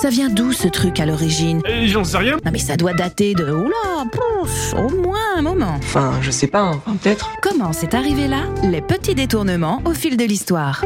[0.00, 1.60] Ça vient d'où ce truc à l'origine?
[1.68, 2.36] Euh, J'en sais rien.
[2.44, 3.44] Non mais ça doit dater de...
[3.52, 5.74] Oula, pouf, au moins un moment.
[5.78, 7.30] Enfin, je sais pas, enfin, peut-être.
[7.42, 8.44] Comment c'est arrivé là?
[8.62, 10.84] Les petits détournements au fil de l'histoire.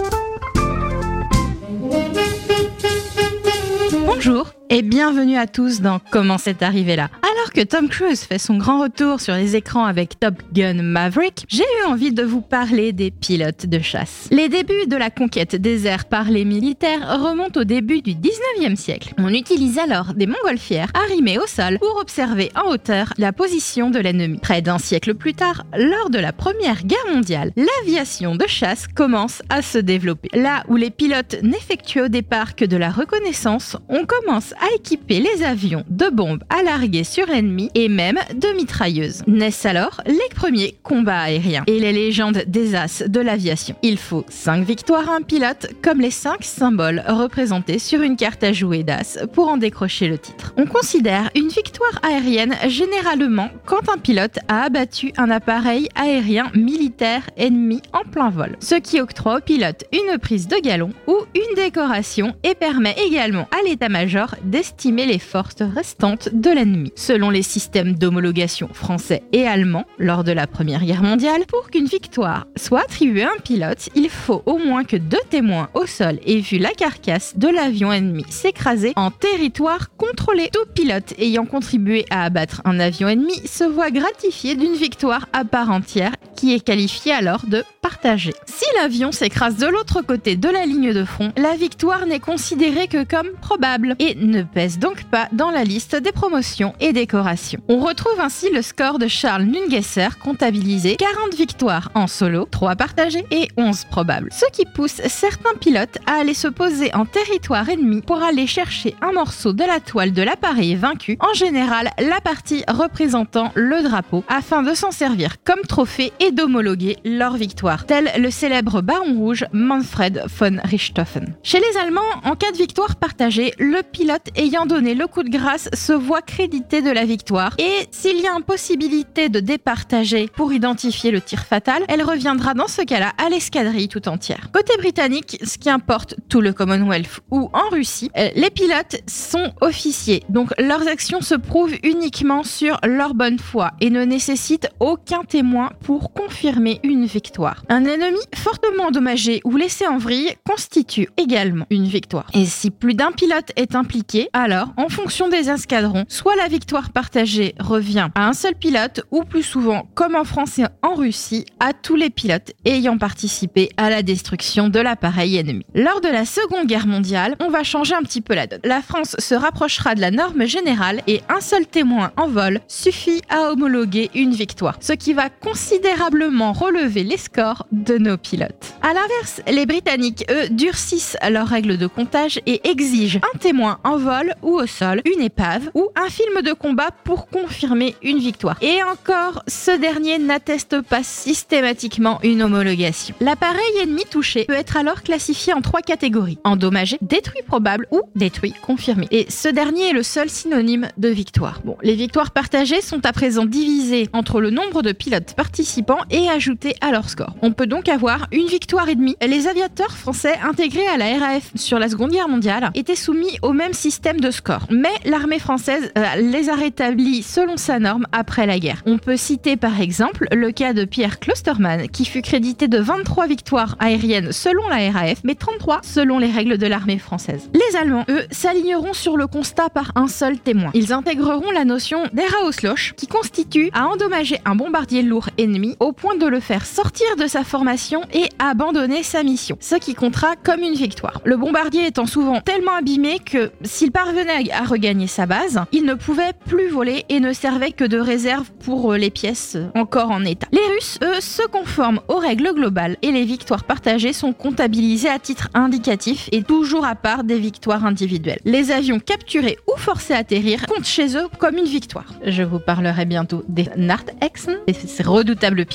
[4.04, 7.08] Bonjour et bienvenue à tous dans Comment c'est arrivé là?
[7.45, 11.45] Alors que Tom Cruise fait son grand retour sur les écrans avec Top Gun Maverick,
[11.46, 14.28] j'ai eu envie de vous parler des pilotes de chasse.
[14.30, 18.77] Les débuts de la conquête des airs par les militaires remontent au début du 19e
[18.77, 19.12] siècle.
[19.18, 23.98] On utilise alors des montgolfières arrimées au sol pour observer en hauteur la position de
[23.98, 24.38] l'ennemi.
[24.38, 29.42] Près d'un siècle plus tard, lors de la Première Guerre mondiale, l'aviation de chasse commence
[29.50, 30.30] à se développer.
[30.33, 35.20] Là où les pilotes n'effectuent au départ que de la reconnaissance, on commence à équiper
[35.20, 39.23] les avions de bombes à larguer sur l'ennemi et même de mitrailleuses.
[39.27, 43.75] Naissent alors les premiers combats aériens et les légendes des as de l'aviation.
[43.83, 48.45] Il faut 5 victoires à un pilote comme les 5 symboles représentés sur une carte
[48.45, 50.55] à jouer d'as pour en décrocher le titre.
[50.56, 57.28] On considère une victoire aérienne généralement quand un pilote a abattu un appareil aérien militaire
[57.36, 61.56] ennemi en plein vol, ce qui octroie au pilote une prise de galon ou une
[61.56, 66.92] décoration et permet également à l'état-major d'estimer les forces restantes de l'ennemi.
[67.30, 72.47] Les systèmes d'homologation français et allemand lors de la Première Guerre mondiale, pour qu'une victoire
[72.56, 76.41] soit attribuée à un pilote, il faut au moins que deux témoins au sol aient
[76.41, 80.50] vu la carcasse de l'avion ennemi s'écraser en territoire contrôlé.
[80.52, 85.45] Tout pilote ayant contribué à abattre un avion ennemi se voit gratifié d'une victoire à
[85.45, 86.12] part entière
[86.53, 88.34] est qualifiée alors de partagée.
[88.47, 92.89] Si l'avion s'écrase de l'autre côté de la ligne de front, la victoire n'est considérée
[92.89, 97.61] que comme probable et ne pèse donc pas dans la liste des promotions et décorations.
[97.69, 103.25] On retrouve ainsi le score de Charles Nungesser comptabilisé 40 victoires en solo, 3 partagées
[103.31, 104.31] et 11 probables.
[104.33, 108.95] Ce qui pousse certains pilotes à aller se poser en territoire ennemi pour aller chercher
[109.03, 114.25] un morceau de la toile de l'appareil vaincu, en général la partie représentant le drapeau,
[114.29, 119.45] afin de s'en servir comme trophée et d'homologuer leur victoire, tel le célèbre baron rouge
[119.52, 121.34] Manfred von Richthofen.
[121.42, 125.30] Chez les Allemands, en cas de victoire partagée, le pilote ayant donné le coup de
[125.30, 130.52] grâce se voit crédité de la victoire et s'il y a impossibilité de départager pour
[130.52, 134.49] identifier le tir fatal, elle reviendra dans ce cas-là à l'escadrille tout entière.
[134.52, 139.52] Côté britannique, ce qui importe tout le Commonwealth ou en Russie, euh, les pilotes sont
[139.61, 145.23] officiers, donc leurs actions se prouvent uniquement sur leur bonne foi et ne nécessitent aucun
[145.25, 147.62] témoin pour confirmer une victoire.
[147.69, 152.26] Un ennemi fortement endommagé ou laissé en vrille constitue également une victoire.
[152.32, 156.90] Et si plus d'un pilote est impliqué, alors, en fonction des escadrons, soit la victoire
[156.90, 161.44] partagée revient à un seul pilote, ou plus souvent, comme en France et en Russie,
[161.61, 165.67] à tous les pilotes ayant participé à la destruction de l'appareil ennemi.
[165.75, 168.61] Lors de la Seconde Guerre mondiale, on va changer un petit peu la donne.
[168.64, 173.20] La France se rapprochera de la norme générale et un seul témoin en vol suffit
[173.29, 176.04] à homologuer une victoire, ce qui va considérablement
[176.53, 178.75] relever les scores de nos pilotes.
[178.82, 183.97] À l'inverse, les Britanniques, eux, durcissent leurs règles de comptage et exigent un témoin en
[183.97, 188.56] vol ou au sol, une épave ou un film de combat pour confirmer une victoire.
[188.61, 193.15] Et encore, ce dernier n'atteste pas systématiquement une homologation.
[193.21, 198.55] L'appareil ennemi touché peut être alors classifié en trois catégories endommagé, détruit probable ou détruit
[198.62, 199.06] confirmé.
[199.11, 201.61] Et ce dernier est le seul synonyme de victoire.
[201.65, 206.28] Bon, les victoires partagées sont à présent divisées entre le nombre de pilotes participants et
[206.28, 207.34] ajoutées à leur score.
[207.43, 209.16] On peut donc avoir une victoire et demie.
[209.26, 213.52] Les aviateurs français intégrés à la RAF sur la Seconde Guerre mondiale étaient soumis au
[213.52, 214.66] même système de score.
[214.70, 218.82] Mais l'armée française euh, les a rétablis selon sa norme après la guerre.
[218.87, 223.26] On peut citer par exemple le cas de Pierre Klosterman qui fut crédité de 23
[223.26, 227.49] victoires aériennes selon la RAF, mais 33 selon les règles de l'armée française.
[227.55, 230.70] Les Allemands, eux, s'aligneront sur le constat par un seul témoin.
[230.75, 236.17] Ils intégreront la notion d'Erausloch qui constitue à endommager un bombardier lourd ennemi au point
[236.17, 240.61] de le faire sortir de sa formation et abandonner sa mission, ce qui comptera comme
[240.61, 241.20] une victoire.
[241.26, 245.93] Le bombardier étant souvent tellement abîmé que s'il parvenait à regagner sa base, il ne
[245.93, 250.11] pouvait plus voler et ne servait que de réserve pour euh, les pièces euh, encore
[250.11, 250.47] en état.
[250.53, 255.19] Les Russes, eux, se conforment aux règles globales et les victoires partagées sont comptabilisées à
[255.19, 258.41] titre indicatif et toujours à part des victoires individuelles.
[258.47, 262.14] Les avions capturés ou forcés à atterrir comptent chez eux comme une victoire.
[262.25, 265.67] Je vous parlerai bientôt des Nardexen et ces redoutables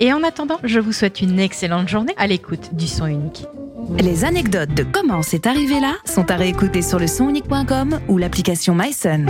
[0.00, 3.44] Et en attendant, je vous souhaite une excellente journée à l'écoute du son unique.
[3.98, 8.74] Les anecdotes de comment c'est arrivé là sont à réécouter sur le sonunique.com ou l'application
[8.74, 9.26] MySun.